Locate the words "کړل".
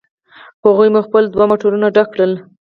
2.13-2.31